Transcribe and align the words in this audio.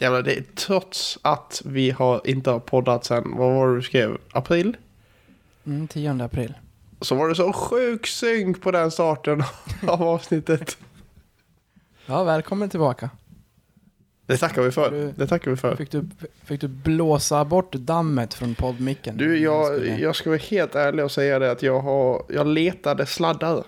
Jävlar, 0.00 0.22
det 0.22 0.34
är 0.38 0.42
trots 0.54 1.18
att 1.22 1.62
vi 1.64 1.90
har 1.90 2.20
inte 2.24 2.50
har 2.50 2.60
poddat 2.60 3.04
sen, 3.04 3.24
vad 3.36 3.54
var 3.54 3.68
det 3.68 3.74
du 3.76 3.82
skrev? 3.82 4.18
April? 4.32 4.76
Mm, 5.66 5.88
10 5.88 6.24
april. 6.24 6.54
Så 7.00 7.14
var 7.14 7.28
det 7.28 7.34
så 7.34 7.52
sjuk 7.52 8.06
synk 8.06 8.62
på 8.62 8.70
den 8.70 8.90
starten 8.90 9.42
av 9.88 10.02
avsnittet. 10.02 10.78
Ja, 12.06 12.24
välkommen 12.24 12.68
tillbaka. 12.70 13.10
Det 14.26 14.36
tackar 14.36 14.62
vi 14.62 14.70
för. 14.70 14.90
Du- 14.90 15.12
Det 15.16 15.26
tackar 15.26 15.50
vi 15.50 15.56
för. 15.56 15.76
Fick 15.76 15.90
du, 15.90 16.08
fick 16.44 16.60
du 16.60 16.68
blåsa 16.68 17.44
bort 17.44 17.72
dammet 17.72 18.34
från 18.34 18.54
poddmicken? 18.54 19.16
Du, 19.16 19.38
jag, 19.38 19.88
jag 20.00 20.16
ska 20.16 20.30
vara 20.30 20.40
helt 20.50 20.74
ärlig 20.74 21.04
och 21.04 21.10
säga 21.10 21.38
det 21.38 21.50
att 21.50 21.62
jag, 21.62 21.80
har, 21.80 22.22
jag 22.28 22.46
letade 22.46 23.06
sladdar 23.06 23.64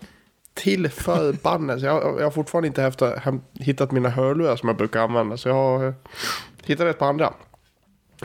till 0.54 0.88
förbannelse. 0.88 1.86
Jag, 1.86 2.20
jag 2.20 2.24
har 2.24 2.30
fortfarande 2.30 2.68
inte 2.68 2.92
hem, 3.18 3.40
hittat 3.52 3.90
mina 3.90 4.08
hörlurar 4.08 4.56
som 4.56 4.68
jag 4.68 4.76
brukar 4.76 5.00
använda. 5.00 5.36
Så 5.36 5.48
jag 5.48 5.54
har 5.54 5.86
eh, 5.86 5.94
hittat 6.64 6.86
ett 6.86 6.98
par 6.98 7.08
andra. 7.08 7.32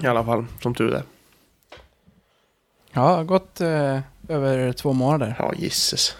I 0.02 0.08
alla 0.08 0.26
fall, 0.26 0.46
som 0.62 0.76
tur 0.76 0.94
är. 0.94 1.04
Ja, 2.92 3.02
det 3.02 3.16
har 3.16 3.24
gått 3.24 3.62
eh, 3.62 4.00
över 4.28 4.74
två 4.74 4.94
månader. 4.94 5.36
Ja, 5.40 5.54
gisses. 5.56 6.16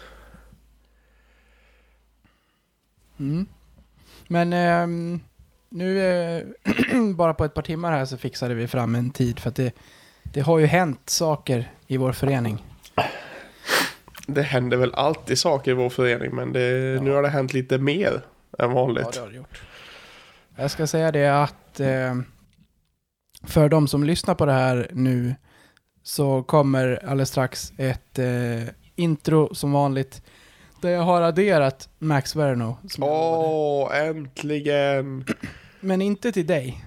Mm. 3.20 3.46
Men 4.28 4.54
ehm, 4.54 5.20
nu, 5.70 6.00
eh, 6.00 6.44
bara 7.16 7.34
på 7.34 7.46
ett 7.46 7.54
par 7.54 7.62
timmar 7.62 7.92
här 7.92 8.06
så 8.06 8.18
fixade 8.18 8.54
vi 8.54 8.68
fram 8.68 8.96
en 8.96 9.10
tid 9.10 9.40
för 9.40 9.50
att 9.50 9.56
det, 9.56 9.74
det 10.24 10.42
har 10.42 10.60
ju 10.60 10.66
hänt 10.66 11.10
saker 11.10 11.72
i 11.88 11.98
vår 11.98 12.12
förening. 12.12 12.64
Det 14.30 14.42
händer 14.42 14.78
väl 14.78 14.94
alltid 14.94 15.40
saker 15.40 15.72
i 15.72 15.74
vår 15.74 15.90
förening, 15.90 16.36
men 16.36 16.54
det, 16.54 16.62
Ja. 16.70 17.02
nu 17.02 17.12
har 17.12 17.22
det 17.22 17.30
hänt 17.30 17.54
lite 17.54 17.78
mer 17.78 18.22
än 18.60 18.72
vanligt. 18.72 19.12
det 19.14 19.20
har 19.20 19.28
det 19.30 19.36
gjort. 19.36 19.62
Jag 20.56 20.72
ska 20.72 20.88
säga 20.88 21.12
det 21.12 21.44
att 21.44 21.80
eh, 21.80 22.16
för 23.44 23.70
de 23.70 23.88
som 23.88 24.04
lyssnar 24.04 24.36
på 24.36 24.46
det 24.46 24.52
här 24.54 24.90
nu 24.94 25.36
så 26.04 26.44
kommer 26.44 27.00
alldeles 27.06 27.30
strax 27.30 27.74
ett 27.78 28.20
eh, 28.20 28.64
intro 28.96 29.56
som 29.56 29.72
vanligt 29.72 30.22
där 30.82 30.90
jag 30.90 31.02
har 31.02 31.22
adderat 31.22 31.90
Max 32.00 32.36
Verno. 32.36 32.78
Åh, 33.00 33.98
äntligen! 33.98 35.26
Men 35.80 36.02
inte 36.02 36.32
till 36.32 36.48
dig. 36.48 36.86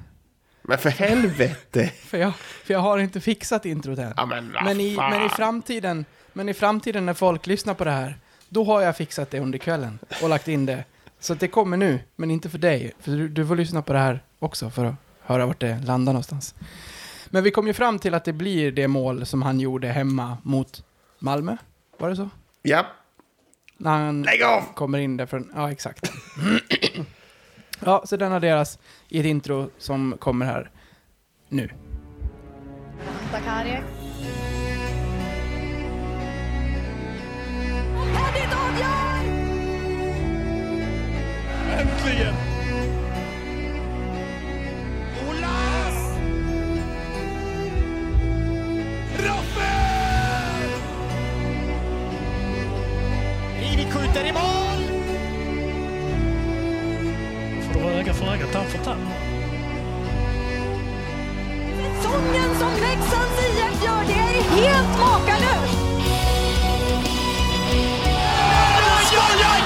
Men 0.63 0.79
för 0.79 0.91
helvete! 0.91 1.93
För 2.05 2.19
jag, 2.19 2.35
för 2.37 2.75
jag 2.75 2.81
har 2.81 2.99
inte 2.99 3.21
fixat 3.21 3.67
introt 3.67 3.99
än. 3.99 4.15
Ja, 4.17 4.27
men, 4.27 4.57
Men 4.65 4.81
i, 4.81 4.97
men, 4.97 5.27
i 5.27 5.29
framtiden, 5.29 6.05
men 6.33 6.49
i 6.49 6.55
framtiden 6.55 7.07
när 7.07 7.15
folk 7.15 7.47
lyssnar 7.47 7.75
på 7.75 7.85
det 7.85 7.91
här, 7.91 8.17
då 8.49 8.65
har 8.65 8.81
jag 8.81 8.97
fixat 8.97 9.31
det 9.31 9.41
under 9.41 9.59
kvällen 9.59 9.99
och 10.23 10.29
lagt 10.29 10.49
in 10.49 10.67
det. 10.67 10.85
Så 11.21 11.33
att 11.33 11.41
det 11.41 11.49
kommer 11.49 11.77
nu, 11.77 12.01
men 12.17 12.31
inte 12.31 12.49
för 12.51 12.59
dig. 12.59 12.93
För 13.01 13.11
du, 13.13 13.29
du 13.29 13.47
får 13.47 13.57
lyssna 13.57 13.83
på 13.83 13.93
det 13.93 13.99
här 13.99 14.23
också 14.39 14.71
för 14.71 14.85
att 14.85 14.95
höra 15.21 15.47
vart 15.47 15.61
det 15.61 15.79
landar 15.85 16.13
någonstans. 16.13 16.55
Men 17.31 17.45
vi 17.45 17.51
kom 17.51 17.67
ju 17.67 17.73
fram 17.73 17.99
till 17.99 18.15
att 18.15 18.25
det 18.25 18.33
blir 18.33 18.73
det 18.73 18.89
mål 18.89 19.27
som 19.27 19.43
han 19.43 19.61
gjorde 19.61 19.89
hemma 19.89 20.37
mot 20.43 20.85
Malmö. 21.19 21.57
Var 21.99 22.11
det 22.11 22.17
så? 22.17 22.29
Ja, 22.63 22.87
När 23.77 23.91
han 23.91 24.23
lägg 24.23 24.43
av! 24.43 24.63
kommer 24.75 24.99
in 24.99 25.17
där 25.17 25.27
från... 25.27 25.53
Ja, 25.55 25.73
exakt. 25.73 26.13
ja, 27.85 28.03
så 28.07 28.17
den 28.17 28.33
adderas 28.33 28.79
i 29.09 29.21
ett 29.21 29.27
intro 29.27 29.71
som 29.79 30.17
kommer 30.19 30.47
här 30.47 30.71
nu. 31.49 31.71
Sakari. 33.33 33.79
Skjuter 53.91 54.25
i 54.25 54.33
mål! 54.33 54.81
får 57.63 57.75
det 57.75 57.81
vara 57.81 57.95
öga 57.95 58.15
för 58.15 58.27
öga, 58.27 58.47
tand 58.47 58.67
för 58.67 58.79
tand. 58.79 59.01
Säsongen 61.97 62.55
som 62.59 62.73
Leksands 62.73 63.41
IF 63.47 63.85
gör, 63.85 64.03
det 64.07 64.13
är 64.13 64.43
helt 64.43 64.99
makalöst! 65.01 65.79
Oj, 68.67 68.85
oj, 68.87 69.19
oj, 69.19 69.29
oj, 69.31 69.47
oj, 69.55 69.60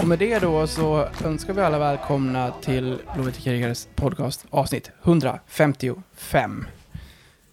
Och 0.00 0.08
med 0.08 0.18
det 0.18 0.38
då 0.38 0.66
så 0.66 1.08
önskar 1.24 1.52
vi 1.52 1.60
alla 1.60 1.78
välkomna 1.78 2.52
till 2.62 2.98
Blåvitt 3.14 3.38
Krigares 3.38 3.88
podcast 3.94 4.46
avsnitt 4.50 4.90
155. 5.02 6.66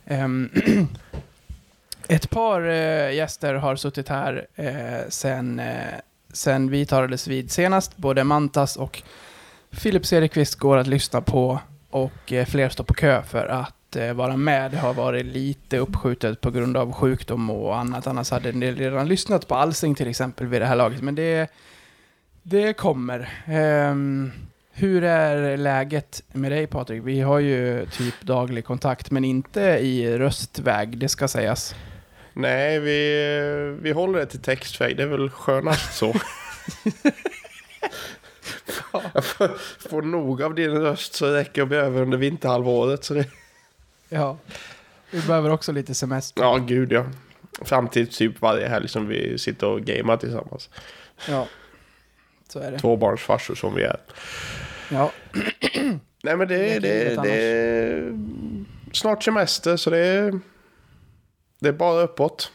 Ehm, 0.06 0.50
ett 2.08 2.30
par 2.30 2.62
eh, 2.62 3.16
gäster 3.16 3.54
har 3.54 3.76
suttit 3.76 4.10
här 4.10 4.48
eh, 4.56 5.10
sen, 5.10 5.60
eh, 5.60 5.76
sen 6.34 6.72
vi 6.72 6.86
talades 6.86 7.28
vid 7.28 7.52
senast. 7.52 7.98
Både 7.98 8.24
Mantas 8.24 8.78
och 8.78 9.04
Filip 9.72 10.06
Cederqvist 10.06 10.56
går 10.56 10.78
att 10.78 10.88
lyssna 10.88 11.22
på 11.22 11.60
och 11.90 12.34
fler 12.48 12.70
står 12.70 12.84
på 12.84 12.94
kö 12.94 13.24
för 13.24 13.48
att 13.48 13.98
vara 14.16 14.38
med. 14.38 14.72
Det 14.72 14.78
har 14.78 14.94
varit 14.94 15.26
lite 15.26 15.78
uppskjutet 15.78 16.42
på 16.42 16.52
grund 16.52 16.78
av 16.78 16.94
sjukdom 16.94 17.50
och 17.50 17.78
annat. 17.78 18.08
Annars 18.08 18.32
hade 18.32 18.52
ni 18.52 18.72
redan 18.72 19.08
lyssnat 19.08 19.48
på 19.48 19.56
Alsing 19.56 19.96
till 19.96 20.08
exempel 20.08 20.48
vid 20.48 20.62
det 20.62 20.66
här 20.66 20.76
laget. 20.76 21.02
Men 21.02 21.16
det, 21.16 21.50
det 22.50 22.74
kommer. 22.74 23.30
Ehm, 23.46 24.32
hur 24.72 25.04
är 25.04 25.58
läget 25.58 26.24
med 26.34 26.52
dig 26.52 26.68
Patrik? 26.68 27.02
Vi 27.06 27.22
har 27.22 27.40
ju 27.40 27.86
typ 27.86 28.22
daglig 28.22 28.66
kontakt, 28.66 29.12
men 29.12 29.26
inte 29.26 29.62
i 29.62 30.18
röstväg, 30.18 30.98
det 30.98 31.10
ska 31.10 31.28
sägas. 31.28 31.76
Nej, 32.34 32.80
vi, 32.80 33.78
vi 33.82 33.92
håller 33.92 34.20
det 34.20 34.26
till 34.26 34.40
textväg. 34.42 34.98
Det 34.98 35.04
är 35.04 35.08
väl 35.08 35.30
skönast 35.30 35.98
så. 35.98 36.14
Jag 39.14 39.26
får, 39.26 39.48
får 39.90 40.02
nog 40.02 40.42
av 40.42 40.56
din 40.56 40.72
röst 40.72 41.14
så 41.14 41.28
räcker 41.28 41.62
jag 41.62 41.74
över 41.74 42.02
under 42.02 42.18
vinterhalvåret. 42.18 43.04
Så 43.04 43.14
det, 43.14 43.26
Ja. 44.10 44.38
Vi 45.12 45.22
behöver 45.22 45.50
också 45.50 45.72
lite 45.72 45.94
semester. 45.94 46.44
ja, 46.44 46.58
gud 46.58 46.92
ja. 46.92 47.06
Fram 47.62 47.88
till 47.88 48.08
typ 48.08 48.42
varje 48.42 48.68
helg 48.68 48.88
som 48.88 49.08
vi 49.08 49.38
sitter 49.38 49.68
och 49.68 49.82
gamear 49.82 50.18
tillsammans. 50.18 50.70
Ja. 51.30 51.48
Så 52.48 52.60
är 52.60 52.72
det. 52.72 52.80
Tvåbarnsfarsor 52.80 53.56
som 53.56 53.76
vi 53.76 53.84
är. 53.84 53.98
Ja. 54.92 55.12
Nej 56.24 56.38
men 56.38 56.48
det, 56.48 56.58
Det 56.58 56.74
är 56.76 56.80
det, 56.80 57.22
det, 57.24 57.34
är 57.34 58.14
snart 58.94 59.24
semester 59.24 59.78
så 59.78 59.90
det 59.90 59.98
är, 60.08 60.40
det 61.60 61.70
är 61.70 61.74
bara 61.74 62.02
uppåt. 62.02 62.52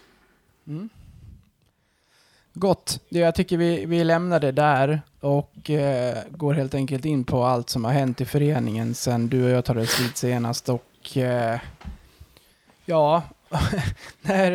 Gott. 2.54 3.00
Det- 3.08 3.18
Jag 3.18 3.34
tycker 3.34 3.56
vi, 3.56 3.86
vi 3.86 4.04
lämnar 4.04 4.40
det 4.40 4.52
där 4.52 5.00
och 5.20 5.70
eh, 5.70 6.18
går 6.30 6.54
helt 6.54 6.74
enkelt 6.74 7.04
in 7.04 7.24
på 7.24 7.44
allt 7.44 7.68
som 7.70 7.84
har 7.84 7.92
hänt 7.92 8.20
i 8.20 8.24
föreningen 8.24 8.94
sen 8.94 9.28
du 9.28 9.44
och 9.44 9.50
jag 9.50 9.64
talades 9.64 10.00
vid 10.00 10.16
senast. 10.16 10.68
Och 10.68 11.16
eh, 11.16 11.60
ja, 12.84 13.22
när, 14.22 14.52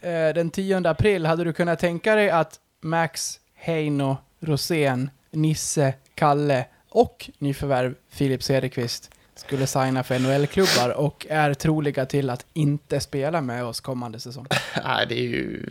eh, 0.00 0.34
den 0.34 0.50
10 0.50 0.88
april 0.88 1.26
hade 1.26 1.44
du 1.44 1.52
kunnat 1.52 1.78
tänka 1.78 2.14
dig 2.14 2.30
att 2.30 2.60
Max, 2.80 3.40
Heino, 3.54 4.16
Rosén, 4.44 5.10
Nisse, 5.30 5.94
Kalle 6.14 6.66
och 6.88 7.30
nyförvärv 7.38 7.94
Filip 8.10 8.42
Cederqvist 8.42 9.10
skulle 9.34 9.66
signa 9.66 10.02
för 10.04 10.18
NHL-klubbar 10.18 10.90
och 10.96 11.26
är 11.30 11.54
troliga 11.54 12.06
till 12.06 12.30
att 12.30 12.46
inte 12.52 13.00
spela 13.00 13.40
med 13.40 13.64
oss 13.64 13.80
kommande 13.80 14.20
säsong. 14.20 14.46
Nej 14.84 15.06
det 15.08 15.14
är 15.18 15.28
ju... 15.28 15.66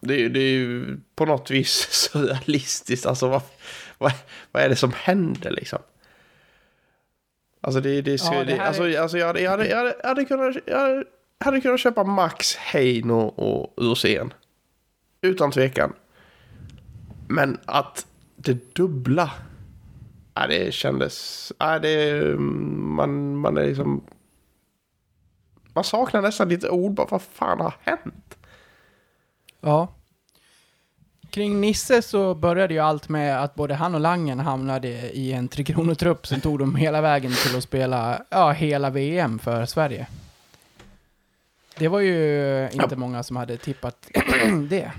Det 0.00 0.14
är, 0.24 0.28
det 0.28 0.40
är 0.40 0.50
ju 0.52 0.96
på 1.14 1.24
något 1.26 1.50
vis 1.50 1.70
surrealistiskt. 1.90 3.06
Alltså 3.06 3.28
vad, 3.28 3.42
vad, 3.98 4.12
vad 4.52 4.62
är 4.62 4.68
det 4.68 4.76
som 4.76 4.92
händer 4.96 5.50
liksom? 5.50 5.78
Alltså 7.60 7.80
det, 7.80 8.02
det, 8.02 8.20
Ja, 8.24 8.30
det 8.38 8.44
det, 8.44 8.58
alltså, 8.60 8.88
är- 8.88 9.00
alltså 9.00 9.18
jag, 9.18 9.26
hade, 9.26 9.40
jag, 9.40 9.50
hade, 9.50 9.68
jag, 9.68 9.76
hade, 9.76 9.94
jag, 10.02 10.08
hade 10.08 10.24
kunnat, 10.24 10.56
jag 10.66 10.78
hade- 10.78 11.04
hade 11.40 11.60
kunnat 11.60 11.80
köpa 11.80 12.04
Max, 12.04 12.56
Heino 12.56 13.14
och 13.20 13.74
Rosén. 13.84 14.32
Utan 15.20 15.50
tvekan. 15.50 15.92
Men 17.28 17.58
att 17.64 18.06
det 18.36 18.74
dubbla. 18.74 19.30
Ja, 20.34 20.46
det 20.46 20.74
kändes... 20.74 21.52
Ja, 21.58 21.78
det, 21.78 22.22
man, 22.38 23.36
man 23.36 23.56
är 23.56 23.66
liksom... 23.66 24.04
Man 25.74 25.84
saknar 25.84 26.22
nästan 26.22 26.48
lite 26.48 26.70
ord. 26.70 26.92
Bara, 26.92 27.06
vad 27.10 27.22
fan 27.22 27.60
har 27.60 27.74
hänt? 27.80 28.36
Ja. 29.60 29.88
kring 31.30 31.60
Nisse 31.60 32.02
så 32.02 32.34
började 32.34 32.74
ju 32.74 32.80
allt 32.80 33.08
med 33.08 33.42
att 33.42 33.54
både 33.54 33.74
han 33.74 33.94
och 33.94 34.00
Langen 34.00 34.38
hamnade 34.40 34.88
i 34.88 35.32
en 35.32 35.48
Tre 35.48 35.64
Kronor-trupp 35.64 36.26
som 36.26 36.40
tog 36.40 36.58
dem 36.58 36.76
hela 36.76 37.00
vägen 37.00 37.32
till 37.32 37.56
att 37.56 37.64
spela 37.64 38.24
ja, 38.30 38.50
hela 38.50 38.90
VM 38.90 39.38
för 39.38 39.66
Sverige. 39.66 40.06
Det 41.78 41.88
var 41.88 42.00
ju 42.00 42.68
inte 42.72 42.96
många 42.96 43.22
som 43.22 43.36
hade 43.36 43.56
tippat 43.56 44.10
det. 44.68 44.92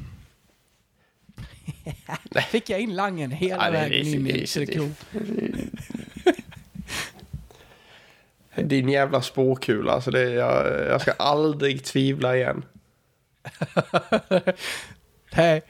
Fick 2.50 2.70
jag 2.70 2.80
in 2.80 2.96
Langen 2.96 3.32
hela 3.32 3.66
Ja, 3.66 3.72
det 3.72 3.78
är 3.78 3.90
vägen 3.90 4.08
in 4.08 4.28
i 4.28 4.66
Kronor. 4.66 4.94
Din 8.64 8.90
jävla 8.90 9.22
spåkula, 9.22 9.92
alltså 9.92 10.12
det, 10.12 10.30
jag, 10.30 10.86
jag 10.90 11.02
ska 11.02 11.12
aldrig 11.12 11.84
tvivla 11.84 12.36
igen. 12.36 12.66
Nej. 15.36 15.62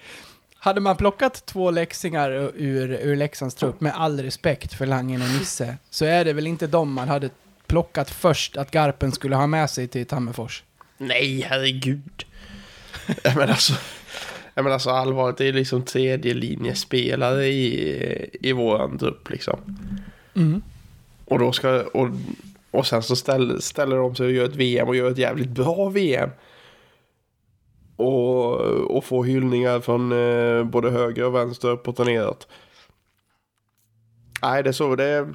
Hade 0.56 0.82
man 0.82 0.98
plockat 0.98 1.46
två 1.46 1.72
läxingar 1.72 2.32
ur, 2.56 2.92
ur 2.92 3.16
Leksands 3.16 3.56
trupp, 3.56 3.82
med 3.82 3.94
all 3.96 4.22
respekt 4.22 4.74
för 4.74 4.86
Langen 4.86 5.22
och 5.22 5.28
Nisse, 5.28 5.78
så 5.90 6.06
är 6.06 6.26
det 6.26 6.34
väl 6.34 6.48
inte 6.48 6.68
dem 6.68 6.94
man 6.94 7.08
hade 7.08 7.30
plockat 7.68 8.10
först 8.10 8.58
att 8.58 8.72
Garpen 8.72 9.12
skulle 9.12 9.36
ha 9.36 9.48
med 9.48 9.70
sig 9.70 9.88
till 9.88 10.06
Tammerfors. 10.06 10.64
Nej, 10.98 11.42
herregud. 11.50 12.26
Jag 13.24 13.36
menar 13.36 13.54
alltså, 13.54 13.74
jag 14.54 14.64
menar 14.64 14.74
alltså 14.74 14.90
allvarligt, 14.90 15.38
det 15.38 15.48
är 15.48 15.54
liksom 15.54 15.82
tredje 15.82 16.34
linjespelare 16.34 17.46
i, 17.46 18.30
i 18.42 18.52
våran 18.52 18.98
trupp 18.98 19.30
liksom. 19.30 19.60
Mm. 20.36 20.62
Och 21.26 21.40
då 21.40 21.52
ska, 21.52 21.84
och, 21.94 22.08
och 22.72 22.88
sen 22.88 23.04
så 23.04 23.16
ställer, 23.16 23.60
ställer 23.60 23.96
de 23.96 24.16
sig 24.16 24.26
och 24.26 24.32
gör 24.32 24.46
ett 24.46 24.56
VM 24.56 24.88
och 24.88 24.96
gör 24.96 25.12
ett 25.12 25.18
jävligt 25.18 25.50
bra 25.50 25.90
VM. 25.90 26.30
Och, 27.96 28.56
och 28.98 29.06
får 29.06 29.24
hyllningar 29.24 29.80
från 29.80 30.12
eh, 30.12 30.64
både 30.64 30.92
höger 30.92 31.24
och 31.24 31.36
vänster, 31.36 31.68
uppåt 31.68 32.00
och 32.00 32.06
neråt. 32.06 32.48
Nej, 34.42 34.64
det 34.64 34.70
är 34.70 34.74
så. 34.74 34.96
Det 34.96 35.04
är, 35.04 35.34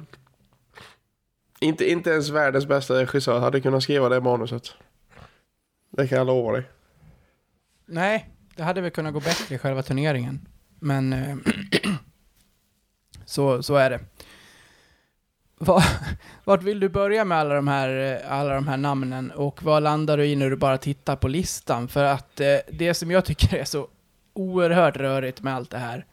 inte, 1.59 1.91
inte 1.91 2.09
ens 2.09 2.29
världens 2.29 2.65
bästa 2.65 2.93
regissör 2.93 3.39
hade 3.39 3.61
kunnat 3.61 3.83
skriva 3.83 4.09
det 4.09 4.21
manuset. 4.21 4.73
Det 5.89 6.07
kan 6.07 6.17
jag 6.17 6.27
lova 6.27 6.51
dig. 6.51 6.63
Nej, 7.85 8.29
det 8.59 8.65
hade 8.65 8.81
väl 8.81 8.91
kunnat 8.91 9.13
gå 9.13 9.19
bättre 9.19 9.55
i 9.55 9.57
själva 9.57 9.83
turneringen. 9.83 10.47
Men 10.79 11.13
eh, 11.13 11.35
så, 13.25 13.63
så 13.63 13.75
är 13.75 13.89
det. 13.89 13.99
Va, 15.57 15.83
vart 16.43 16.63
vill 16.63 16.79
du 16.79 16.89
börja 16.89 17.25
med 17.25 17.37
alla 17.37 17.55
de, 17.55 17.67
här, 17.67 17.89
eh, 18.23 18.31
alla 18.31 18.53
de 18.53 18.67
här 18.67 18.77
namnen 18.77 19.31
och 19.31 19.63
vad 19.63 19.83
landar 19.83 20.17
du 20.17 20.25
i 20.25 20.35
när 20.35 20.49
du 20.49 20.55
bara 20.55 20.77
tittar 20.77 21.15
på 21.15 21.27
listan? 21.27 21.87
För 21.87 22.03
att 22.03 22.39
eh, 22.39 22.57
det 22.71 22.93
som 22.93 23.11
jag 23.11 23.25
tycker 23.25 23.57
är 23.57 23.65
så 23.65 23.87
oerhört 24.33 24.97
rörigt 24.97 25.41
med 25.41 25.55
allt 25.55 25.69
det 25.69 25.77
här 25.77 26.05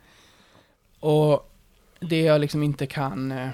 och 1.00 1.52
det 2.00 2.20
jag 2.20 2.40
liksom 2.40 2.62
inte 2.62 2.86
kan... 2.86 3.32
eh, 3.32 3.48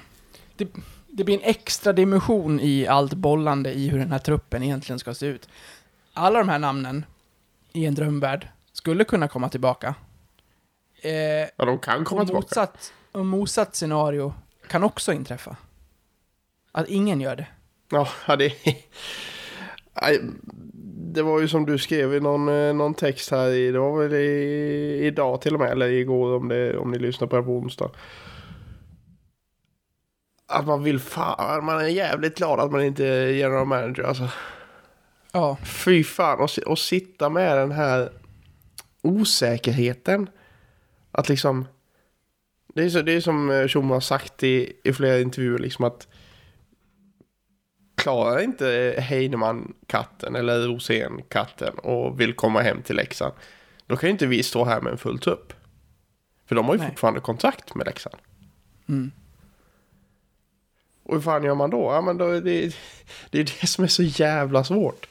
Det, 0.56 0.68
det 1.08 1.24
blir 1.24 1.34
en 1.34 1.44
extra 1.50 1.92
dimension 1.92 2.60
i 2.60 2.86
allt 2.86 3.14
bollande 3.14 3.72
i 3.72 3.88
hur 3.88 3.98
den 3.98 4.12
här 4.12 4.18
truppen 4.18 4.62
egentligen 4.62 4.98
ska 4.98 5.14
se 5.14 5.26
ut. 5.26 5.48
Alla 6.12 6.38
de 6.38 6.48
här 6.48 6.58
namnen 6.58 7.04
i 7.72 7.86
en 7.86 7.94
drömvärld 7.94 8.48
skulle 8.82 9.05
kunna 9.05 9.29
komma 9.29 9.49
tillbaka. 9.49 9.94
Eh, 11.02 11.12
Ja, 11.56 11.64
de 11.64 11.79
kan 11.79 12.05
komma 12.05 12.20
och 12.20 12.26
tillbaka. 12.26 12.44
motsatt, 12.44 12.93
och 13.12 13.26
motsatt 13.26 13.76
scenario 13.76 14.34
kan 14.69 14.84
också 14.84 15.12
inträffa. 15.12 15.56
Att 16.73 16.88
ingen 16.88 17.20
gör 17.20 17.37
det. 17.37 17.46
Ja, 17.90 18.37
det... 18.37 18.52
Det 21.14 21.23
var 21.23 21.40
ju 21.40 21.49
som 21.49 21.67
du 21.67 21.79
skrev 21.79 22.14
i 22.14 22.20
någon, 22.20 22.49
eh, 22.49 22.75
någon 22.75 22.94
text 22.94 23.31
här 23.31 23.49
i, 23.49 23.70
det 23.73 23.79
var 23.79 24.02
väl 24.02 24.12
i, 24.14 25.06
idag 25.06 25.40
till 25.40 25.55
och 25.55 25.61
med, 25.61 25.70
eller 25.70 25.88
igår 25.88 26.37
om, 26.37 26.49
det, 26.49 26.76
om 26.78 26.90
ni 26.90 26.99
lyssnar 26.99 27.28
på 27.28 27.37
det 27.37 27.43
på 27.43 27.50
onsdag. 27.50 27.90
Att 30.46 30.67
man 30.67 30.82
vill 30.82 30.99
fan, 31.00 31.64
man 31.64 31.81
är 31.81 31.88
jävligt 31.88 32.37
glad 32.38 32.61
att 32.61 32.73
man 32.73 32.82
inte 32.85 33.06
är 33.06 33.26
general 33.28 33.67
manager 33.67 34.02
alltså. 34.02 34.28
Ja, 35.32 35.56
Fy 35.64 36.05
fan, 36.05 36.40
och, 36.40 36.50
och 36.67 36.78
sitta 36.78 37.28
med 37.28 37.56
den 37.58 37.73
här 37.73 38.12
osäkerheten. 39.02 40.31
Att 41.10 41.28
liksom... 41.28 41.66
Det 42.75 42.84
är, 42.84 42.88
så, 42.88 43.02
det 43.02 43.12
är 43.12 43.20
som 43.20 43.50
eh, 43.50 43.66
Tjomme 43.66 43.94
har 43.94 44.00
sagt 44.00 44.43
i, 44.43 44.72
i 44.84 44.93
flera 44.93 45.20
intervjuer, 45.20 45.58
liksom 45.58 45.84
att... 45.84 46.08
Klarar 47.94 48.40
inte 48.40 48.94
Heinemann 48.99 49.75
katten 49.87 50.37
eller 50.37 50.69
Rosén 50.69 51.22
katten 51.28 51.78
och 51.78 52.20
vill 52.20 52.34
komma 52.34 52.60
hem 52.60 52.82
till 52.82 52.96
Leksand. 52.96 53.34
Då 53.87 53.96
kan 53.96 54.08
ju 54.08 54.12
inte 54.12 54.26
vi 54.26 54.43
stå 54.43 54.64
här 54.64 54.81
med 54.81 54.90
en 54.90 54.99
full 54.99 55.19
trupp. 55.19 55.52
För 56.46 56.54
de 56.54 56.66
har 56.66 56.75
ju 56.75 56.81
Nej. 56.81 56.88
fortfarande 56.88 57.20
kontakt 57.20 57.75
med 57.75 57.87
Leksand. 57.87 58.16
mm. 58.88 59.12
Och 61.02 61.14
hur 61.14 61.22
fan 61.22 61.44
gör 61.44 61.54
man 61.54 61.70
då? 61.70 61.93
Ja 61.93 62.00
men 62.00 62.19
då 62.19 62.40
det, 62.40 62.76
det 63.31 63.38
är 63.40 63.44
det 63.60 63.66
som 63.66 63.84
är 63.84 63.88
så 63.88 64.02
jävla 64.02 64.64
svårt. 64.64 65.08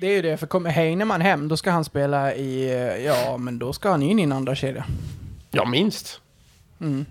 Det 0.00 0.06
är 0.06 0.14
ju 0.14 0.22
det. 0.22 0.36
För 0.36 0.46
kommer 0.46 0.70
Heinemann 0.70 1.20
hem, 1.20 1.48
då 1.48 1.56
ska 1.56 1.70
han 1.70 1.84
spela 1.84 2.34
i... 2.34 2.70
Ja, 3.04 3.36
men 3.38 3.58
då 3.58 3.72
ska 3.72 3.90
han 3.90 4.02
in 4.02 4.18
i 4.18 4.22
en 4.22 4.32
andra 4.32 4.54
kedja. 4.54 4.86
Ja 5.50 5.64
minst. 5.64 6.20
Mm. 6.80 7.06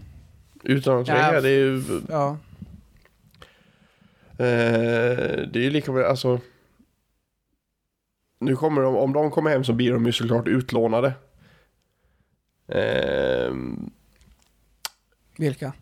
Utan 0.64 1.00
att 1.00 1.06
tveka. 1.06 1.34
Ja, 1.34 1.42
det 1.42 1.50
är 1.50 1.58
ju... 1.58 1.84
Ja. 2.10 2.38
Eh, 4.38 5.48
det 5.48 5.56
är 5.56 5.64
ju 5.64 5.70
lika 5.70 5.92
med, 5.92 6.06
alltså. 6.06 6.40
Nu 8.40 8.56
kommer 8.56 8.82
de, 8.82 8.96
om 8.96 9.14
de 9.14 9.32
kommer 9.32 9.50
hem 9.52 9.64
så 9.64 9.74
blir 9.74 9.92
de 9.92 10.06
ju 10.06 10.12
såklart 10.12 10.48
utlånade. 10.48 11.14
Eh, 12.68 13.54
Vilka? 15.38 15.74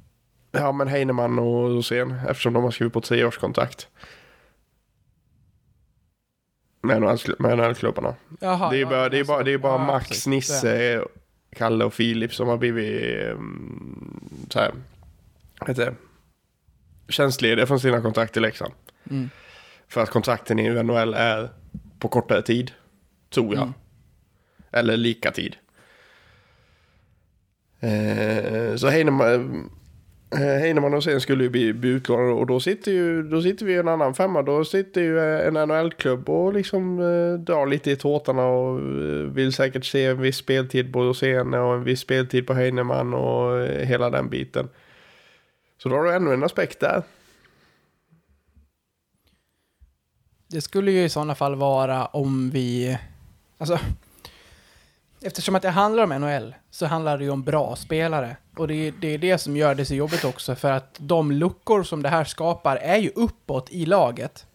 ja 0.52 0.72
men 0.72 0.88
Heinemann 0.88 1.40
och 1.40 1.70
Rosén 1.70 2.16
eftersom 2.30 2.54
de 2.54 2.64
har 2.64 2.72
skrivit 2.72 2.94
på 2.94 3.02
treårskontrakt. 3.02 3.88
Med 3.88 3.92
NHL 3.92 4.23
med 6.84 7.02
NHL-klubbarna. 7.02 8.16
Jaha, 8.40 8.70
Det 8.70 8.76
är 8.76 8.78
ju 8.78 8.84
ja, 8.84 8.90
bara, 8.90 9.10
det 9.10 9.20
är 9.20 9.24
bara, 9.24 9.44
det 9.44 9.52
är 9.52 9.58
bara 9.58 9.82
ja, 9.82 9.86
Max, 9.86 10.08
precis. 10.08 10.28
Nisse, 10.28 11.04
Kalle 11.56 11.86
och 11.86 11.94
Filip 11.94 12.34
som 12.34 12.48
har 12.48 12.58
blivit 12.58 13.28
um, 13.28 14.30
så 14.50 14.60
här, 14.60 14.72
heter 15.68 15.86
det? 15.86 15.96
Tjänstlediga 17.14 17.68
från 17.68 17.80
sina 17.80 18.02
kontrakt 18.02 18.38
i 18.38 18.40
Leksand. 18.40 18.74
Mm. 19.10 19.30
För 19.88 20.02
att 20.02 20.10
kontrakten 20.10 20.60
i 20.60 20.84
NHL 20.84 21.14
är 21.14 21.50
på 22.00 22.08
kortare 22.08 22.42
tid. 22.42 22.72
Tror 23.34 23.54
jag. 23.54 23.64
Mm. 23.64 23.74
Eller 24.72 24.98
lika 24.98 25.32
tid. 25.32 25.56
Eh, 27.80 28.76
så 28.76 28.88
Heinemann, 28.88 29.70
Eh, 30.34 30.60
Heinemann 30.60 30.94
och 30.94 31.04
sen 31.04 31.22
skulle 31.22 31.44
ju 31.44 31.50
bli, 31.50 31.74
bli 31.74 31.90
utlånade 31.90 32.32
och 32.32 32.48
då 32.48 32.60
sitter, 32.60 32.92
ju, 32.92 33.24
då 33.24 33.42
sitter 33.42 33.66
vi 33.66 33.74
i 33.74 33.78
en 33.78 33.88
annan 33.88 34.14
femma. 34.14 34.42
Då 34.42 34.66
sitter 34.66 35.02
ju 35.02 35.20
eh, 35.20 35.48
en 35.48 35.54
NHL-klubb 35.54 36.30
och 36.30 36.54
liksom 36.54 37.00
eh, 37.00 37.40
drar 37.40 37.68
lite 37.68 37.92
i 37.92 37.96
tårtarna 37.96 38.46
och 38.46 38.80
eh, 38.80 38.86
vill 39.34 39.54
säkert 39.54 39.86
se 39.86 40.06
en 40.06 40.22
viss 40.22 40.38
speltid 40.38 40.94
på 40.94 41.04
Rosén 41.04 41.54
och 41.54 41.74
en 41.74 41.84
viss 41.84 42.00
speltid 42.00 42.48
på 42.48 42.54
Heinemann 42.54 43.14
och 43.14 43.68
hela 43.68 44.10
den 44.10 44.30
biten. 44.30 44.70
Så 45.78 45.90
då 45.90 45.96
har 45.96 46.04
du 46.04 46.14
ännu 46.14 46.34
en 46.34 46.44
aspekt 46.44 46.80
där. 46.80 47.04
Det 50.48 50.62
skulle 50.62 50.92
ju 50.92 51.04
i 51.04 51.10
sådana 51.10 51.36
fall 51.36 51.56
vara 51.56 52.06
om 52.06 52.50
vi... 52.50 52.98
Alltså... 53.58 53.80
Eftersom 55.26 55.56
att 55.56 55.62
det 55.62 55.70
handlar 55.70 56.04
om 56.04 56.10
NHL 56.10 56.56
så 56.72 56.86
handlar 56.86 57.18
det 57.18 57.24
ju 57.24 57.30
om 57.30 57.44
bra 57.44 57.76
spelare. 57.76 58.38
Och 58.58 58.68
det 58.68 58.76
är, 58.76 58.92
det 59.00 59.08
är 59.08 59.18
det 59.18 59.38
som 59.38 59.58
gör 59.58 59.76
det 59.76 59.86
så 59.86 59.96
jobbigt 59.96 60.26
också 60.26 60.56
för 60.56 60.72
att 60.72 60.96
de 61.00 61.32
luckor 61.32 61.84
som 61.84 62.04
det 62.04 62.10
här 62.10 62.24
skapar 62.24 62.76
är 62.76 62.98
ju 62.98 63.12
uppåt 63.16 63.72
i 63.72 63.86
laget. 63.86 64.46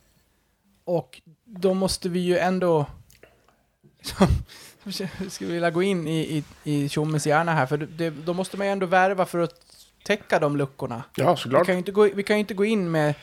Och 0.84 1.20
då 1.44 1.74
måste 1.74 2.08
vi 2.08 2.20
ju 2.20 2.38
ändå... 2.38 2.86
Jag 4.84 5.30
skulle 5.32 5.52
vilja 5.52 5.70
gå 5.70 5.82
in 5.82 6.08
i, 6.08 6.20
i, 6.64 6.72
i 6.72 6.88
Tjommes 6.88 7.26
hjärna 7.26 7.52
här 7.52 7.66
för 7.66 7.76
det, 7.76 8.10
då 8.10 8.32
måste 8.34 8.56
man 8.56 8.66
ju 8.66 8.72
ändå 8.72 8.86
värva 8.86 9.26
för 9.26 9.38
att 9.38 9.54
täcka 10.04 10.38
de 10.38 10.56
luckorna. 10.56 11.02
Ja, 11.14 11.30
Vi 11.30 11.36
såklart. 11.36 11.66
kan 11.66 11.74
ju 11.74 11.78
inte 11.78 11.92
gå, 11.92 12.02
vi 12.14 12.22
kan 12.22 12.36
ju 12.36 12.40
inte 12.40 12.54
gå 12.54 12.64
in 12.64 12.90
med 12.90 13.14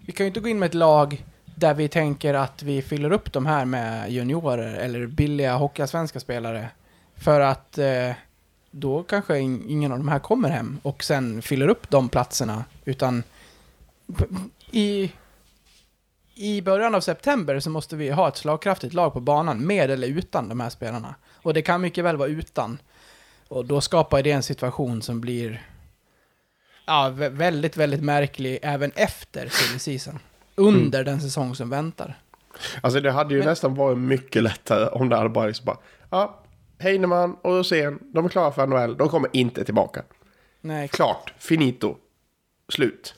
vi 0.00 0.12
kan 0.12 0.24
ju 0.26 0.28
inte 0.28 0.40
gå 0.40 0.48
in 0.48 0.58
med 0.58 0.66
ett 0.66 0.74
lag 0.74 1.24
där 1.54 1.74
vi 1.74 1.88
tänker 1.88 2.34
att 2.34 2.62
vi 2.62 2.82
fyller 2.82 3.12
upp 3.12 3.32
de 3.32 3.46
här 3.46 3.64
med 3.64 4.12
juniorer 4.12 4.74
eller 4.74 5.06
billiga 5.06 5.56
hockeyallsvenska 5.56 6.20
spelare. 6.20 6.70
För 7.16 7.40
att 7.40 7.78
eh, 7.78 8.12
då 8.70 9.02
kanske 9.02 9.38
in, 9.38 9.64
ingen 9.68 9.92
av 9.92 9.98
de 9.98 10.08
här 10.08 10.18
kommer 10.18 10.48
hem 10.48 10.78
och 10.82 11.04
sen 11.04 11.42
fyller 11.42 11.68
upp 11.68 11.90
de 11.90 12.08
platserna. 12.08 12.64
Utan 12.84 13.22
i, 14.70 15.12
i 16.34 16.62
början 16.62 16.94
av 16.94 17.00
september 17.00 17.60
så 17.60 17.70
måste 17.70 17.96
vi 17.96 18.10
ha 18.10 18.28
ett 18.28 18.36
slagkraftigt 18.36 18.94
lag 18.94 19.12
på 19.12 19.20
banan 19.20 19.66
med 19.66 19.90
eller 19.90 20.08
utan 20.08 20.48
de 20.48 20.60
här 20.60 20.70
spelarna. 20.70 21.14
Och 21.32 21.54
det 21.54 21.62
kan 21.62 21.80
mycket 21.80 22.04
väl 22.04 22.16
vara 22.16 22.28
utan. 22.28 22.78
Och 23.48 23.64
då 23.64 23.80
skapar 23.80 24.22
det 24.22 24.30
en 24.30 24.42
situation 24.42 25.02
som 25.02 25.20
blir 25.20 25.62
Ja, 26.86 27.08
väldigt, 27.14 27.76
väldigt 27.76 28.02
märklig 28.02 28.58
även 28.62 28.92
efter 28.94 29.48
silly 29.48 29.78
season. 29.78 30.18
Under 30.54 31.04
den 31.04 31.20
säsong 31.20 31.54
som 31.54 31.70
väntar. 31.70 32.18
Alltså 32.80 33.00
det 33.00 33.10
hade 33.12 33.34
ju 33.34 33.38
Men- 33.40 33.48
nästan 33.48 33.74
varit 33.74 33.98
mycket 33.98 34.42
lättare 34.42 34.86
om 34.88 35.08
det 35.08 35.16
hade 35.16 35.28
bara 35.28 35.46
liksom 35.46 35.64
bara, 35.64 35.78
ja, 36.10 36.40
Heinemann 36.78 37.36
och 37.42 37.56
Rosén, 37.56 37.98
de 38.02 38.24
är 38.24 38.28
klara 38.28 38.52
för 38.52 38.66
NHL. 38.66 38.96
De 38.96 39.08
kommer 39.08 39.30
inte 39.32 39.64
tillbaka. 39.64 40.02
Nej, 40.60 40.88
Klart, 40.88 41.34
finito, 41.38 41.96
slut. 42.68 43.14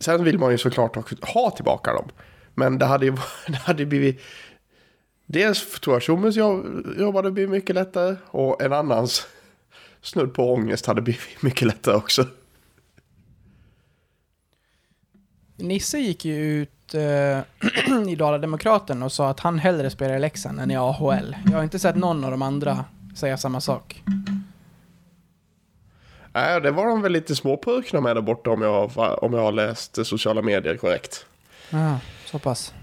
Sen 0.00 0.24
vill 0.24 0.38
man 0.38 0.50
ju 0.50 0.58
såklart 0.58 0.94
ha, 0.96 1.02
ha 1.22 1.50
tillbaka 1.50 1.92
dem. 1.92 2.08
Men 2.54 2.78
det 2.78 2.86
hade 2.86 3.06
ju 3.06 3.12
det 3.48 3.56
hade 3.58 3.86
blivit... 3.86 4.20
Dels 5.26 5.80
tror 5.80 5.94
jag 5.96 6.02
Tjommes 6.02 6.36
jobb, 6.36 6.86
jobb 6.98 7.14
hade 7.14 7.30
blivit 7.30 7.50
mycket 7.50 7.74
lättare 7.74 8.16
och 8.26 8.62
en 8.62 8.72
annans 8.72 9.26
snudd 10.02 10.34
på 10.34 10.52
ångest 10.52 10.86
hade 10.86 11.02
blivit 11.02 11.22
mycket 11.42 11.66
lättare 11.68 11.94
också. 11.96 12.26
Nisse 15.58 15.98
gick 15.98 16.24
ju 16.24 16.34
ut 16.34 16.94
eh, 16.94 18.08
i 18.08 18.16
Dala-Demokraten 18.16 19.02
och 19.02 19.12
sa 19.12 19.28
att 19.30 19.40
han 19.40 19.58
hellre 19.58 19.90
spelar 19.90 20.16
i 20.16 20.18
Leksand 20.18 20.60
än 20.60 20.70
i 20.70 20.76
AHL. 20.76 21.36
Jag 21.44 21.52
har 21.52 21.62
inte 21.62 21.78
sett 21.78 21.96
någon 21.96 22.24
av 22.24 22.30
de 22.30 22.42
andra 22.42 22.84
säga 23.16 23.36
samma 23.36 23.60
sak. 23.60 24.02
Nej, 26.32 26.60
det 26.60 26.70
var 26.70 26.86
de 26.86 27.02
väl 27.02 27.12
lite 27.12 27.36
småpurkna 27.36 28.00
med 28.00 28.16
där 28.16 28.20
borta 28.20 28.50
om 28.50 28.62
jag, 28.62 28.90
om 29.22 29.32
jag 29.32 29.40
har 29.40 29.52
läst 29.52 30.06
sociala 30.06 30.42
medier 30.42 30.76
korrekt. 30.76 31.26
Ja, 31.70 31.98
så 32.24 32.38
pass. 32.38 32.74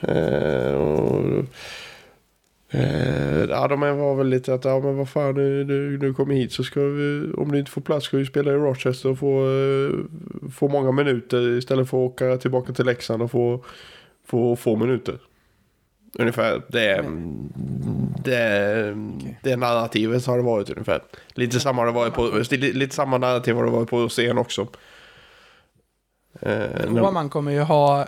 Eh, 0.00 0.72
och, 0.72 1.44
eh, 2.70 3.40
ja, 3.40 3.68
de 3.68 3.80
var 3.80 4.14
väl 4.14 4.28
lite 4.28 4.54
att, 4.54 4.64
ja 4.64 4.80
men 4.80 4.96
vad 4.96 5.08
fan, 5.08 5.34
nu, 5.34 5.64
nu, 5.64 5.98
nu 5.98 6.14
kommer 6.14 6.34
hit 6.34 6.52
så 6.52 6.64
ska 6.64 6.80
vi, 6.80 7.32
om 7.32 7.52
du 7.52 7.58
inte 7.58 7.70
får 7.70 7.80
plats 7.80 8.06
ska 8.06 8.16
vi 8.16 8.26
spela 8.26 8.50
i 8.50 8.54
Rochester 8.54 9.08
och 9.08 9.18
få, 9.18 9.50
eh, 9.50 9.90
få 10.52 10.68
många 10.68 10.92
minuter 10.92 11.58
istället 11.58 11.90
för 11.90 12.06
att 12.06 12.12
åka 12.12 12.36
tillbaka 12.36 12.72
till 12.72 12.86
Leksand 12.86 13.22
och 13.22 13.30
få, 13.30 13.64
få 14.26 14.56
få 14.56 14.76
minuter. 14.76 15.18
Ungefär 16.18 16.62
det, 16.68 17.04
det, 18.24 18.94
det 19.42 19.56
narrativet 19.56 20.26
har 20.26 20.36
det 20.36 20.42
varit 20.42 20.70
ungefär. 20.70 21.02
Lite 21.34 21.60
samma 21.60 21.84
det 21.84 21.92
varit 21.92 22.14
på, 22.14 22.42
lite 22.50 22.94
samma 22.94 23.18
narrativ 23.18 23.54
har 23.54 23.64
det 23.64 23.70
varit 23.70 23.90
på 23.90 24.08
scen 24.08 24.38
också. 24.38 24.66
Eh, 26.40 27.04
Åman 27.04 27.30
kommer 27.30 27.52
ju 27.52 27.60
ha, 27.60 28.06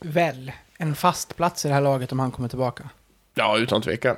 väl, 0.00 0.52
en 0.78 0.94
fast 0.94 1.36
plats 1.36 1.64
i 1.64 1.68
det 1.68 1.74
här 1.74 1.80
laget 1.80 2.12
om 2.12 2.18
han 2.18 2.30
kommer 2.30 2.48
tillbaka. 2.48 2.88
Ja, 3.34 3.58
utan 3.58 3.82
tvekan. 3.82 4.16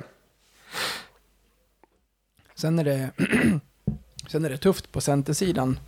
Sen 2.55 2.79
är 2.79 2.83
det, 2.83 3.09
sen 4.27 4.45
är 4.45 4.49
det 4.49 4.57
tufft 4.57 4.91
på 4.91 5.01
centersidan. 5.01 5.79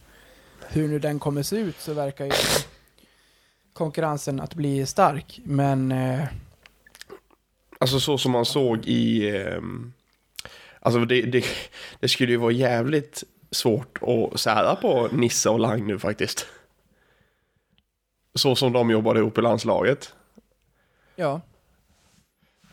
Hur 0.67 0.87
nu 0.87 0.99
den 0.99 1.19
kommer 1.19 1.43
se 1.43 1.55
ut 1.55 1.79
så 1.79 1.93
verkar 1.93 2.25
ju 2.25 2.31
konkurrensen 3.73 4.39
att 4.39 4.53
bli 4.53 4.85
stark. 4.85 5.39
Men 5.43 5.91
eh, 5.91 6.23
Alltså 7.81 7.99
så 7.99 8.17
som 8.17 8.31
man 8.31 8.45
såg 8.45 8.85
i... 8.85 9.29
ehm, 9.37 9.93
alltså 10.79 11.05
det, 11.05 11.21
det, 11.21 11.45
det 11.99 12.07
skulle 12.09 12.31
ju 12.31 12.37
vara 12.37 12.51
jävligt 12.51 13.23
svårt 13.51 13.99
att 14.01 14.39
sära 14.39 14.75
på 14.75 15.09
Nisse 15.11 15.49
och 15.49 15.59
Lang 15.59 15.87
nu 15.87 15.99
faktiskt. 15.99 16.47
Så 18.35 18.55
som 18.55 18.73
de 18.73 18.89
jobbade 18.89 19.19
ihop 19.19 19.37
i 19.37 19.41
landslaget. 19.41 20.13
ja, 21.15 21.41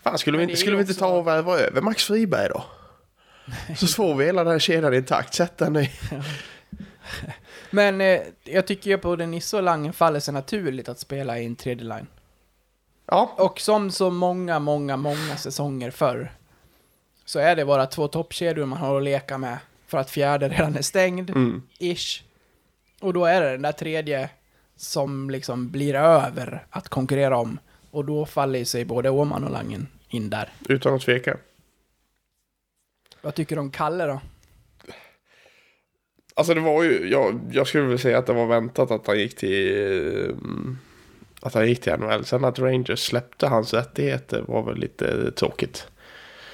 Fan, 0.06 0.18
skulle 0.18 0.38
vi, 0.38 0.52
är 0.52 0.56
skulle 0.56 0.76
vi 0.76 0.82
inte 0.82 0.94
ta 0.94 1.06
och 1.08 1.26
värva 1.26 1.58
över 1.58 1.80
Max 1.80 2.04
Friberg 2.04 2.48
då? 2.48 2.64
Så 3.76 3.86
får 3.86 4.14
vi 4.14 4.24
hela 4.24 4.44
den 4.44 4.52
här 4.52 4.58
kedjan 4.58 4.94
intakt. 4.94 5.34
Sätt 5.34 5.58
den 5.58 5.76
i... 5.76 5.90
Men 7.70 8.00
eh, 8.00 8.20
jag 8.44 8.66
tycker 8.66 8.90
ju 8.90 8.98
på 8.98 9.16
den 9.16 9.30
Nisse 9.30 9.56
och 9.56 9.62
Langen 9.62 9.92
faller 9.92 10.20
sig 10.20 10.34
naturligt 10.34 10.88
att 10.88 10.98
spela 10.98 11.38
i 11.38 11.46
en 11.46 11.56
tredje 11.56 11.84
line. 11.84 12.06
Ja, 13.06 13.34
Och 13.38 13.60
som 13.60 13.90
så 13.90 14.10
många, 14.10 14.58
många, 14.58 14.96
många 14.96 15.36
säsonger 15.36 15.90
förr 15.90 16.32
så 17.24 17.38
är 17.38 17.56
det 17.56 17.64
bara 17.64 17.86
två 17.86 18.08
toppkedjor 18.08 18.66
man 18.66 18.78
har 18.78 18.96
att 18.96 19.04
leka 19.04 19.38
med 19.38 19.58
för 19.86 19.98
att 19.98 20.10
fjärde 20.10 20.48
redan 20.48 20.76
är 20.76 20.82
stängd, 20.82 21.30
mm. 21.30 21.62
ish. 21.78 22.22
Och 23.00 23.12
då 23.12 23.24
är 23.24 23.40
det 23.40 23.50
den 23.50 23.62
där 23.62 23.72
tredje 23.72 24.30
som 24.76 25.30
liksom 25.30 25.70
blir 25.70 25.94
över 25.94 26.66
att 26.70 26.88
konkurrera 26.88 27.36
om. 27.38 27.58
Och 27.90 28.04
då 28.04 28.26
faller 28.26 28.64
sig 28.64 28.84
både 28.84 29.10
Åman 29.10 29.44
och 29.44 29.50
Langen 29.50 29.88
in 30.08 30.30
där. 30.30 30.52
utan 30.68 30.94
att 30.94 31.02
tveka. 31.02 31.36
Vad 33.22 33.34
tycker 33.34 33.56
du 33.56 33.60
om 33.60 33.70
Kalle 33.70 34.06
då? 34.06 34.20
Alltså 36.34 36.54
det 36.54 36.60
var 36.60 36.82
ju, 36.82 37.08
jag, 37.08 37.40
jag 37.52 37.66
skulle 37.66 37.84
väl 37.84 37.98
säga 37.98 38.18
att 38.18 38.26
det 38.26 38.32
var 38.32 38.46
väntat 38.46 38.90
att 38.90 39.06
han 39.06 39.18
gick 39.18 39.36
till, 39.36 40.36
att 41.40 41.54
han 41.54 41.68
gick 41.68 41.80
till 41.80 41.92
NHL. 41.92 42.24
Sen 42.24 42.44
att 42.44 42.58
Rangers 42.58 42.98
släppte 42.98 43.46
hans 43.46 43.74
rättigheter 43.74 44.44
var 44.46 44.62
väl 44.62 44.76
lite 44.76 45.30
tråkigt. 45.30 45.86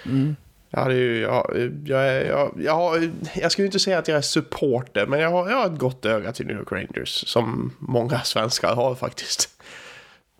Mm. 0.07 0.37
Jag 0.71 0.81
hade 0.81 0.95
ju, 0.95 1.21
jag, 1.21 1.71
jag, 1.85 2.27
jag, 2.27 2.53
jag, 2.59 3.11
jag 3.35 3.53
skulle 3.53 3.67
inte 3.67 3.79
säga 3.79 3.99
att 3.99 4.09
jag 4.09 4.19
är 4.19 4.23
supporter, 4.23 5.07
men 5.07 5.21
jag 5.21 5.31
har, 5.31 5.51
jag 5.51 5.57
har 5.57 5.67
ett 5.67 5.79
gott 5.79 6.07
öga 6.07 6.33
till 6.33 6.47
New 6.47 6.57
York 6.57 6.73
Rangers. 6.73 7.29
Som 7.29 7.73
många 7.79 8.21
svenskar 8.21 8.75
har 8.75 8.95
faktiskt. 8.95 9.63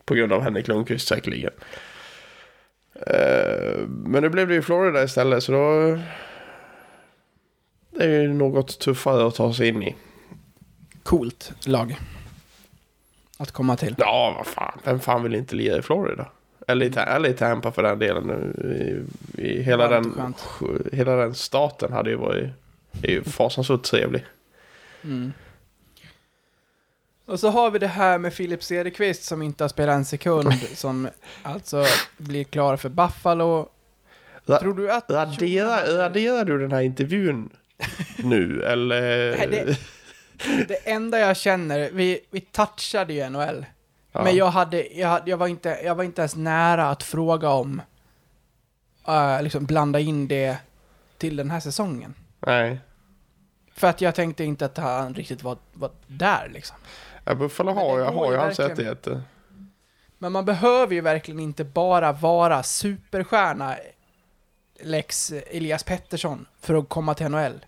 På 0.05 0.15
grund 0.15 0.33
av 0.33 0.43
Henrik 0.43 0.69
Lundqvist 0.69 1.09
säkerligen. 1.09 1.51
Eh, 1.51 1.92
Men 3.87 4.23
nu 4.23 4.29
blev 4.29 4.49
det 4.49 4.55
ju 4.55 4.63
Florida 4.63 5.03
istället, 5.05 5.43
så 5.43 5.53
då... 5.53 5.99
Det 7.91 8.05
är 8.05 8.09
ju 8.09 8.29
något 8.29 8.79
tuffare 8.79 9.27
att 9.27 9.35
ta 9.35 9.53
sig 9.53 9.69
in 9.69 9.83
i. 9.83 9.97
Coolt 11.03 11.53
lag. 11.65 11.97
Att 13.39 13.53
komma 13.53 13.77
till. 13.77 13.95
Ja, 13.99 14.35
vad 14.37 14.47
fan. 14.47 14.81
Vem 14.85 15.01
fan 15.01 15.23
vill 15.23 15.35
inte 15.35 15.57
lira 15.57 15.79
i 15.79 15.83
Florida? 15.83 16.29
Eller 16.69 16.87
i, 16.87 16.93
eller 16.99 17.29
i 17.29 17.33
Tampa 17.33 17.73
för 17.73 17.83
den 17.83 17.99
delen. 17.99 18.31
I, 18.65 19.43
i 19.43 19.63
hela, 19.63 19.89
den, 19.89 20.35
hela 20.93 21.17
den 21.17 21.35
staten 21.35 21.93
hade 21.93 22.11
ju 22.11 22.17
varit 22.17 22.51
är 23.03 23.11
ju 23.11 23.25
fasansfullt 23.25 23.85
trevlig. 23.85 24.25
Mm. 25.05 25.33
Och 27.27 27.41
så 27.41 27.49
har 27.51 27.71
vi 27.71 27.79
det 27.79 27.87
här 27.87 28.19
med 28.19 28.35
Filip 28.35 28.63
Cederqvist 28.63 29.25
som 29.25 29.43
inte 29.43 29.65
har 29.65 29.69
spelat 29.69 29.95
en 29.95 30.05
sekund, 30.05 30.53
som 30.75 31.09
alltså 31.43 31.85
blir 32.19 32.45
klar 32.45 32.77
för 32.77 32.89
Buffalo. 32.89 33.69
Ra- 34.47 34.59
Tror 34.59 34.75
du 34.75 34.93
att... 34.93 35.11
Radera, 35.11 35.99
raderar 35.99 36.45
du 36.45 36.59
den 36.59 36.73
här 36.73 36.81
intervjun 36.81 37.51
nu? 38.17 38.63
Eller? 38.65 39.37
Nej, 39.37 39.49
det- 39.49 39.79
Det 40.69 40.75
enda 40.91 41.19
jag 41.19 41.37
känner, 41.37 41.91
vi, 41.93 42.21
vi 42.31 42.41
touchade 42.41 43.13
ju 43.15 43.29
NHL. 43.31 43.67
Ja. 44.13 44.23
Men 44.25 44.37
jag, 44.37 44.47
hade, 44.47 44.87
jag, 44.99 45.09
hade- 45.09 45.31
jag, 45.31 45.37
var 45.37 45.47
inte, 45.47 45.79
jag 45.85 45.95
var 45.95 46.05
inte 46.05 46.21
ens 46.23 46.37
nära 46.37 46.91
att 46.91 47.03
fråga 47.03 47.49
om, 47.49 47.83
uh, 49.09 49.43
liksom 49.43 49.65
blanda 49.65 50.01
in 50.01 50.29
det 50.29 50.57
till 51.19 51.37
den 51.37 51.51
här 51.51 51.61
säsongen. 51.61 52.15
Nej. 52.47 52.79
För 53.75 53.87
att 53.89 54.01
jag 54.01 54.15
tänkte 54.15 54.45
inte 54.45 54.65
att 54.65 54.77
han 54.79 55.15
riktigt 55.15 55.43
var, 55.43 55.57
var 55.73 55.91
där 56.07 56.51
liksom. 56.55 56.77
Ja, 57.25 57.35
Buffalo 57.35 57.73
har, 57.73 57.99
ju- 57.99 58.05
har 58.05 58.33
ju 58.33 58.39
hans 58.39 58.59
rättigheter. 58.61 59.23
Men 60.19 60.33
man 60.33 60.45
behöver 60.45 60.95
ju 60.95 61.01
verkligen 61.01 61.41
inte 61.41 61.65
bara 61.65 62.13
vara 62.13 62.63
superstjärna 62.63 63.77
Lex 64.81 65.33
Elias 65.33 65.85
Pettersson 65.85 66.47
för 66.61 66.75
att 66.75 66.89
komma 66.89 67.15
till 67.15 67.29
NHL. 67.29 67.67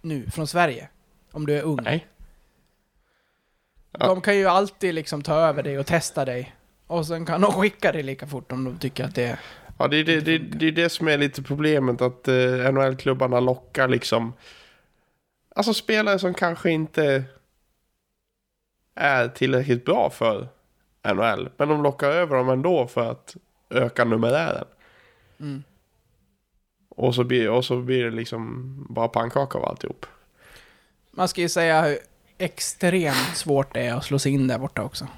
Nu, 0.00 0.30
från 0.30 0.46
Sverige. 0.46 0.88
Om 1.32 1.46
du 1.46 1.58
är 1.58 1.62
ung. 1.62 1.78
Nej. 1.82 2.06
Ja. 3.98 4.06
De 4.06 4.20
kan 4.20 4.36
ju 4.36 4.46
alltid 4.46 4.94
liksom 4.94 5.22
ta 5.22 5.34
över 5.34 5.62
dig 5.62 5.78
och 5.78 5.86
testa 5.86 6.24
dig. 6.24 6.54
Och 6.86 7.06
sen 7.06 7.26
kan 7.26 7.40
de 7.40 7.52
skicka 7.52 7.92
dig 7.92 8.02
lika 8.02 8.26
fort 8.26 8.52
om 8.52 8.64
de 8.64 8.78
tycker 8.78 9.04
att 9.04 9.14
det 9.14 9.24
är... 9.24 9.38
Ja, 9.78 9.88
det 9.88 9.96
är 9.96 10.04
det, 10.04 10.20
det, 10.20 10.38
det, 10.38 10.66
är 10.66 10.72
det 10.72 10.88
som 10.88 11.08
är 11.08 11.18
lite 11.18 11.42
problemet. 11.42 12.00
Att 12.00 12.28
eh, 12.28 12.34
NHL-klubbarna 12.72 13.40
lockar 13.40 13.88
liksom... 13.88 14.32
Alltså 15.54 15.74
spelare 15.74 16.18
som 16.18 16.34
kanske 16.34 16.70
inte 16.70 17.24
är 18.94 19.28
tillräckligt 19.28 19.84
bra 19.84 20.10
för 20.10 20.48
NHL. 21.14 21.50
Men 21.56 21.68
de 21.68 21.82
lockar 21.82 22.10
över 22.10 22.36
dem 22.36 22.48
ändå 22.48 22.86
för 22.86 23.10
att 23.10 23.36
öka 23.70 24.04
numerären. 24.04 24.66
Mm. 25.40 25.62
Och 26.88 27.14
så 27.14 27.24
blir, 27.24 27.50
och 27.50 27.64
så 27.64 27.76
blir 27.76 28.04
det 28.04 28.10
liksom 28.10 28.76
bara 28.90 29.08
pannkaka 29.08 29.58
av 29.58 29.64
alltihop. 29.64 30.06
Man 31.10 31.28
ska 31.28 31.40
ju 31.40 31.48
säga 31.48 31.82
hur 31.82 31.98
extremt 32.38 33.36
svårt 33.36 33.74
det 33.74 33.80
är 33.80 33.94
att 33.94 34.04
slå 34.04 34.18
sig 34.18 34.32
in 34.32 34.48
där 34.48 34.58
borta 34.58 34.82
också. 34.82 35.08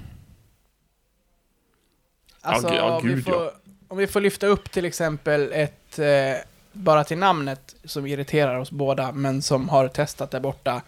Alltså, 2.41 2.67
Ja, 2.67 2.75
ja, 2.75 2.97
om, 2.97 3.07
vi 3.07 3.21
får, 3.21 3.51
om 3.87 3.97
vi 3.97 4.07
får 4.07 4.21
lyfta 4.21 4.47
upp 4.47 4.71
till 4.71 4.85
exempel 4.85 5.51
ett, 5.53 5.99
eh, 5.99 6.35
bara 6.71 7.03
till 7.03 7.17
namnet, 7.17 7.75
som 7.83 8.05
irriterar 8.05 8.59
oss 8.59 8.71
båda, 8.71 9.11
men 9.11 9.41
som 9.41 9.69
har 9.69 9.87
testat 9.87 10.31
där 10.31 10.39
borta. 10.39 10.81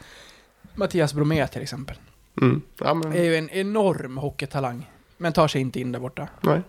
Mattias 0.75 1.13
Bromé 1.13 1.47
till 1.47 1.61
exempel. 1.61 1.97
Mm. 2.41 2.61
Ja, 2.79 2.93
men, 2.93 3.13
Är 3.13 3.23
ju 3.23 3.35
en 3.35 3.49
enorm 3.49 4.17
hockeytalang. 4.17 4.91
Men 5.17 5.33
tar 5.33 5.47
sig 5.47 5.61
inte 5.61 5.79
in 5.79 5.91
där 5.91 5.99
borta. 5.99 6.27
nej. 6.41 6.61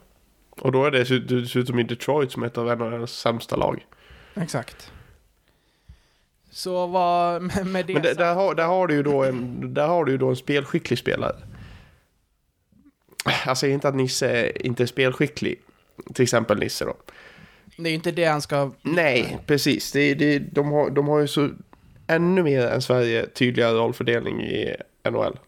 Och 0.60 0.72
då 0.72 0.84
är 0.84 0.90
det 0.90 0.98
dessutom- 1.28 1.78
i 1.78 1.82
Detroit 1.82 2.32
som 2.32 2.42
är 2.42 2.46
ett 2.46 2.58
av 2.58 2.78
NHLs 2.78 3.12
sämsta 3.12 3.56
lag. 3.56 3.86
Exakt. 4.34 4.92
Så 6.50 6.86
vad 6.86 7.42
med, 7.66 7.86
det 7.86 7.92
Men 7.92 8.02
där, 8.02 8.08
sagt- 8.08 8.18
där, 8.18 8.34
har, 8.34 8.54
där, 8.54 8.66
har 8.66 8.86
du 8.86 8.94
ju 8.94 9.02
då 9.02 9.24
en, 9.24 9.74
där 9.74 9.86
har 9.86 10.04
du 10.04 10.12
ju 10.12 10.18
då 10.18 10.28
en 10.28 10.36
spelskicklig 10.36 10.98
spelare. 10.98 11.36
Jag 13.46 13.58
säger 13.58 13.74
inte 13.74 13.88
att 13.88 13.94
Nisse 13.94 14.50
inte 14.50 14.82
är 14.82 14.86
spelskicklig. 14.86 15.60
Till 16.14 16.22
exempel 16.22 16.58
Nisse 16.58 16.84
då. 16.84 16.94
Det 17.76 17.82
är 17.82 17.88
ju 17.88 17.94
inte 17.94 18.10
det 18.12 18.24
han 18.24 18.42
ska... 18.42 18.70
Nej, 18.82 19.38
precis. 19.46 19.92
Det, 19.92 20.14
det, 20.14 20.38
de, 20.38 20.68
har, 20.72 20.90
de 20.90 21.08
har 21.08 21.18
ju 21.20 21.28
så 21.28 21.50
ännu 22.06 22.42
mer 22.42 22.66
än 22.66 22.82
Sverige 22.82 23.26
tydligare 23.26 23.72
rollfördelning 23.72 24.40
i 24.42 24.76
NHL. 25.10 25.38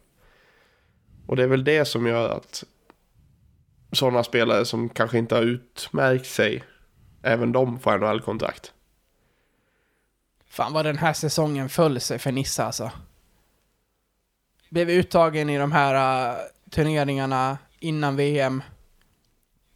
Och 1.31 1.37
det 1.37 1.43
är 1.43 1.47
väl 1.47 1.65
det 1.65 1.85
som 1.85 2.07
gör 2.07 2.29
att 2.29 2.65
sådana 3.93 4.25
spelare 4.25 4.65
som 4.65 4.89
kanske 4.89 5.19
inte 5.19 5.35
har 5.35 5.43
utmärkt 5.43 6.27
sig, 6.27 6.65
även 7.23 7.53
de 7.53 7.81
får 7.81 7.99
NHL-kontrakt. 7.99 8.73
Fan 10.47 10.73
vad 10.73 10.85
den 10.85 10.99
här 10.99 11.13
säsongen 11.13 11.69
föll 11.69 12.01
sig 12.01 12.19
för 12.19 12.33
Nissa 12.33 12.65
alltså. 12.65 12.91
Blev 14.69 14.91
uttagen 14.91 15.51
i 15.51 15.59
de 15.59 15.73
här 15.73 16.31
uh, 16.31 16.39
turneringarna 16.71 17.59
innan 17.79 18.17
VM. 18.17 18.63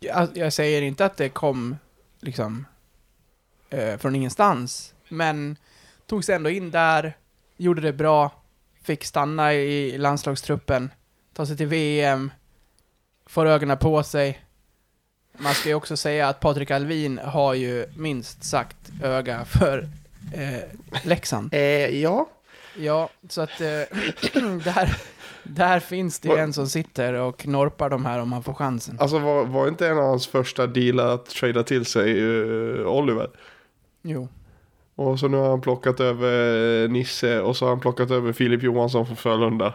Jag, 0.00 0.28
jag 0.34 0.52
säger 0.52 0.82
inte 0.82 1.04
att 1.04 1.16
det 1.16 1.28
kom 1.28 1.76
liksom 2.20 2.66
uh, 3.74 3.96
från 3.96 4.14
ingenstans, 4.14 4.94
men 5.08 5.56
togs 6.06 6.28
ändå 6.28 6.50
in 6.50 6.70
där, 6.70 7.16
gjorde 7.56 7.80
det 7.80 7.92
bra, 7.92 8.42
fick 8.82 9.04
stanna 9.04 9.54
i 9.54 9.98
landslagstruppen, 9.98 10.90
ta 11.34 11.46
sig 11.46 11.56
till 11.56 11.66
VM, 11.66 12.30
får 13.26 13.46
ögonen 13.46 13.78
på 13.78 14.02
sig. 14.02 14.40
Man 15.38 15.54
ska 15.54 15.68
ju 15.68 15.74
också 15.74 15.96
säga 15.96 16.28
att 16.28 16.40
Patrik 16.40 16.70
Alvin 16.70 17.18
har 17.24 17.54
ju 17.54 17.86
minst 17.96 18.44
sagt 18.44 18.76
öga 19.02 19.44
för 19.44 19.88
eh, 20.34 20.62
Leksand. 21.04 21.54
Eh, 21.54 22.00
ja, 22.02 22.28
Ja, 22.76 23.08
så 23.28 23.40
att 23.40 23.60
eh, 23.60 23.66
där, 24.64 24.96
där 25.42 25.80
finns 25.80 26.20
det 26.20 26.28
ju 26.28 26.36
en 26.36 26.52
som 26.52 26.66
sitter 26.66 27.12
och 27.12 27.46
norpar 27.46 27.90
de 27.90 28.04
här 28.04 28.18
om 28.18 28.28
man 28.28 28.42
får 28.42 28.54
chansen. 28.54 28.96
alltså 29.00 29.18
var, 29.18 29.44
var 29.44 29.68
inte 29.68 29.88
en 29.88 29.98
av 29.98 30.04
hans 30.04 30.26
första 30.26 30.66
dealar 30.66 31.08
att 31.08 31.26
trada 31.26 31.62
till 31.62 31.84
sig 31.84 32.18
eh, 32.18 32.86
Oliver? 32.86 33.30
Jo. 34.02 34.28
Och 34.94 35.20
så 35.20 35.28
nu 35.28 35.36
har 35.36 35.48
han 35.48 35.60
plockat 35.60 36.00
över 36.00 36.88
Nisse 36.88 37.40
och 37.40 37.56
så 37.56 37.64
har 37.64 37.70
han 37.70 37.80
plockat 37.80 38.10
över 38.10 38.32
Filip 38.32 38.62
Johansson 38.62 39.06
från 39.06 39.16
Frölunda. 39.16 39.74